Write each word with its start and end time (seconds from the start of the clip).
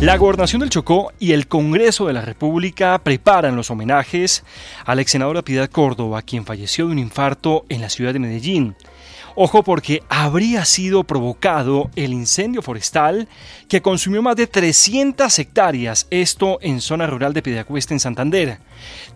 La 0.00 0.18
Gobernación 0.18 0.60
del 0.60 0.70
Chocó 0.70 1.12
y 1.18 1.32
el 1.32 1.46
Congreso 1.46 2.06
de 2.06 2.12
la 2.12 2.20
República 2.20 2.98
preparan 2.98 3.56
los 3.56 3.70
homenajes 3.70 4.44
a 4.84 4.94
la 4.94 5.02
ex 5.02 5.12
senadora 5.12 5.42
Piedad 5.42 5.70
Córdoba, 5.70 6.20
quien 6.22 6.44
falleció 6.44 6.86
de 6.86 6.92
un 6.92 6.98
infarto 6.98 7.64
en 7.68 7.80
la 7.80 7.88
ciudad 7.88 8.12
de 8.12 8.18
Medellín. 8.18 8.76
Ojo 9.36 9.64
porque 9.64 10.02
habría 10.08 10.64
sido 10.64 11.02
provocado 11.02 11.90
el 11.96 12.12
incendio 12.12 12.62
forestal 12.62 13.26
que 13.68 13.82
consumió 13.82 14.22
más 14.22 14.36
de 14.36 14.46
300 14.46 15.36
hectáreas, 15.40 16.06
esto 16.10 16.58
en 16.60 16.80
zona 16.80 17.08
rural 17.08 17.32
de 17.32 17.42
Piedecuesta 17.42 17.94
en 17.94 18.00
Santander. 18.00 18.58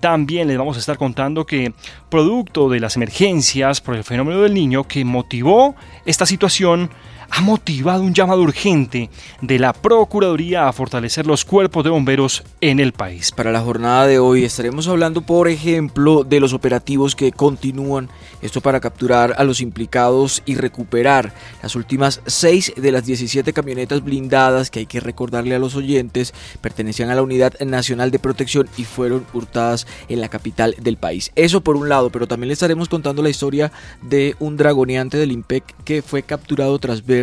También 0.00 0.48
les 0.48 0.58
vamos 0.58 0.76
a 0.76 0.80
estar 0.80 0.98
contando 0.98 1.46
que 1.46 1.72
producto 2.08 2.68
de 2.68 2.80
las 2.80 2.96
emergencias 2.96 3.80
por 3.80 3.94
el 3.94 4.02
fenómeno 4.02 4.40
del 4.40 4.54
niño 4.54 4.84
que 4.84 5.04
motivó 5.04 5.76
esta 6.04 6.26
situación, 6.26 6.90
ha 7.30 7.40
motivado 7.40 8.02
un 8.02 8.14
llamado 8.14 8.42
urgente 8.42 9.10
de 9.40 9.58
la 9.58 9.72
Procuraduría 9.72 10.68
a 10.68 10.72
fortalecer 10.72 11.26
los 11.26 11.44
cuerpos 11.44 11.84
de 11.84 11.90
bomberos 11.90 12.42
en 12.60 12.80
el 12.80 12.92
país. 12.92 13.32
Para 13.32 13.52
la 13.52 13.60
jornada 13.60 14.06
de 14.06 14.18
hoy 14.18 14.44
estaremos 14.44 14.88
hablando, 14.88 15.22
por 15.22 15.48
ejemplo, 15.48 16.24
de 16.24 16.40
los 16.40 16.52
operativos 16.52 17.14
que 17.14 17.32
continúan, 17.32 18.08
esto 18.42 18.60
para 18.60 18.80
capturar 18.80 19.34
a 19.36 19.44
los 19.44 19.60
implicados 19.60 20.42
y 20.46 20.54
recuperar 20.54 21.32
las 21.62 21.76
últimas 21.76 22.20
seis 22.26 22.72
de 22.76 22.92
las 22.92 23.04
17 23.04 23.52
camionetas 23.52 24.02
blindadas 24.02 24.70
que 24.70 24.80
hay 24.80 24.86
que 24.86 25.00
recordarle 25.00 25.54
a 25.54 25.58
los 25.58 25.74
oyentes 25.74 26.34
pertenecían 26.60 27.10
a 27.10 27.14
la 27.14 27.22
Unidad 27.22 27.58
Nacional 27.60 28.10
de 28.10 28.18
Protección 28.18 28.68
y 28.76 28.84
fueron 28.84 29.26
hurtadas 29.32 29.86
en 30.08 30.20
la 30.20 30.28
capital 30.28 30.74
del 30.78 30.96
país. 30.96 31.32
Eso 31.34 31.60
por 31.60 31.76
un 31.76 31.88
lado, 31.88 32.10
pero 32.10 32.26
también 32.26 32.48
le 32.48 32.54
estaremos 32.54 32.88
contando 32.88 33.22
la 33.22 33.30
historia 33.30 33.72
de 34.02 34.36
un 34.38 34.56
dragoneante 34.56 35.16
del 35.16 35.32
IMPEC 35.32 35.64
que 35.84 36.02
fue 36.02 36.22
capturado 36.22 36.78
tras 36.78 37.04
ver 37.04 37.17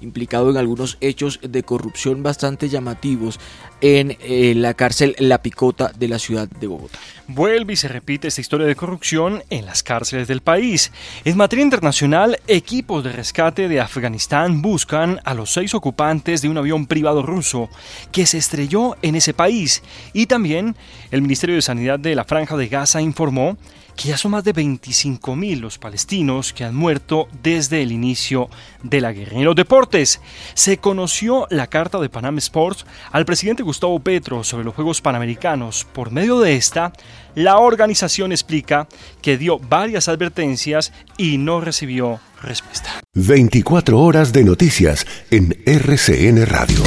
implicado 0.00 0.50
en 0.50 0.56
algunos 0.56 0.98
hechos 1.00 1.40
de 1.42 1.62
corrupción 1.62 2.22
bastante 2.22 2.68
llamativos 2.68 3.40
en 3.80 4.16
eh, 4.20 4.54
la 4.54 4.74
cárcel 4.74 5.16
La 5.18 5.42
Picota 5.42 5.92
de 5.96 6.08
la 6.08 6.18
ciudad 6.18 6.48
de 6.48 6.66
Bogotá. 6.66 6.98
Vuelve 7.34 7.72
y 7.72 7.76
se 7.76 7.88
repite 7.88 8.28
esta 8.28 8.42
historia 8.42 8.66
de 8.66 8.76
corrupción 8.76 9.42
en 9.48 9.64
las 9.64 9.82
cárceles 9.82 10.28
del 10.28 10.42
país. 10.42 10.92
En 11.24 11.38
materia 11.38 11.62
internacional, 11.62 12.38
equipos 12.46 13.02
de 13.02 13.10
rescate 13.10 13.68
de 13.68 13.80
Afganistán 13.80 14.60
buscan 14.60 15.18
a 15.24 15.32
los 15.32 15.50
seis 15.50 15.74
ocupantes 15.74 16.42
de 16.42 16.50
un 16.50 16.58
avión 16.58 16.86
privado 16.86 17.22
ruso 17.22 17.70
que 18.10 18.26
se 18.26 18.36
estrelló 18.36 18.96
en 19.00 19.14
ese 19.14 19.32
país. 19.32 19.82
Y 20.12 20.26
también 20.26 20.76
el 21.10 21.22
Ministerio 21.22 21.56
de 21.56 21.62
Sanidad 21.62 21.98
de 21.98 22.14
la 22.14 22.24
Franja 22.24 22.54
de 22.58 22.68
Gaza 22.68 23.00
informó 23.00 23.56
que 23.96 24.08
ya 24.08 24.16
son 24.16 24.32
más 24.32 24.44
de 24.44 24.54
25.000 24.54 25.60
los 25.60 25.78
palestinos 25.78 26.52
que 26.52 26.64
han 26.64 26.74
muerto 26.74 27.28
desde 27.42 27.82
el 27.82 27.92
inicio 27.92 28.48
de 28.82 29.00
la 29.00 29.12
guerra. 29.12 29.38
En 29.38 29.44
los 29.44 29.56
deportes, 29.56 30.20
se 30.54 30.78
conoció 30.78 31.46
la 31.50 31.66
carta 31.66 31.98
de 31.98 32.08
Panam 32.08 32.38
Sports 32.38 32.86
al 33.10 33.24
presidente 33.24 33.62
Gustavo 33.62 33.98
Petro 34.00 34.44
sobre 34.44 34.64
los 34.64 34.74
Juegos 34.74 35.00
Panamericanos. 35.00 35.86
Por 35.92 36.10
medio 36.10 36.40
de 36.40 36.56
esta, 36.56 36.92
la 37.34 37.58
organización 37.58 38.32
explica 38.32 38.88
que 39.20 39.38
dio 39.38 39.58
varias 39.58 40.08
advertencias 40.08 40.92
y 41.16 41.38
no 41.38 41.60
recibió 41.60 42.20
respuesta. 42.42 42.90
24 43.14 43.98
horas 43.98 44.32
de 44.32 44.44
noticias 44.44 45.06
en 45.30 45.62
RCN 45.66 46.46
Radio. 46.46 46.82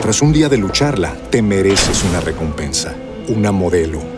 Tras 0.00 0.22
un 0.22 0.32
día 0.32 0.48
de 0.48 0.56
lucharla, 0.56 1.14
te 1.30 1.42
mereces 1.42 2.02
una 2.04 2.20
recompensa, 2.20 2.94
una 3.28 3.52
modelo, 3.52 4.17